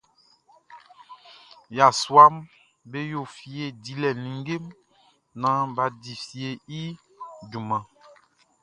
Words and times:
Yasuaʼm 1.77 2.35
be 2.89 2.99
yo 3.11 3.21
fie 3.35 3.63
dilɛ 3.83 4.09
ninnge 4.23 4.55
mun 4.63 4.75
naan 5.41 5.65
bʼa 5.75 5.85
di 6.01 6.13
fieʼn 6.25 6.57
i 6.79 6.81
junman. 7.51 7.83